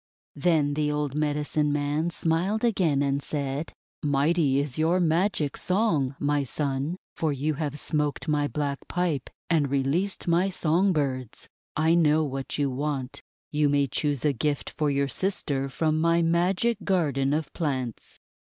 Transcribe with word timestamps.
Then 0.35 0.73
the 0.73 0.89
old 0.91 1.13
Medicine 1.13 1.71
Man 1.71 2.09
smiled 2.09 2.63
again, 2.63 3.03
and 3.03 3.21
said:— 3.21 3.71
"Mighty 4.03 4.57
is 4.57 4.79
your 4.79 4.99
magic 4.99 5.55
song, 5.55 6.15
my 6.19 6.43
Son, 6.43 6.97
for 7.15 7.31
you 7.31 7.53
have 7.53 7.79
smoked 7.79 8.27
my 8.27 8.47
black 8.47 8.79
pipe 8.87 9.29
and 9.47 9.69
released 9.69 10.27
my 10.27 10.49
song 10.49 10.91
birds. 10.91 11.47
I 11.77 11.93
know 11.93 12.23
what 12.23 12.57
you 12.57 12.71
want. 12.71 13.21
You 13.51 13.69
may 13.69 13.85
choose 13.85 14.25
a 14.25 14.33
gift 14.33 14.73
for 14.75 14.89
your 14.89 15.07
sister 15.07 15.69
from 15.69 15.99
my 16.01 16.23
Magic 16.23 16.79
Garden 16.83 17.31
of 17.31 17.53
Plants." 17.53 18.19